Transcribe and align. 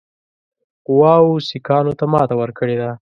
قواوو 0.85 1.33
سیکهانو 1.47 1.93
ته 1.99 2.05
ماته 2.13 2.35
ورکړې 2.37 2.75
ده. 2.81 2.89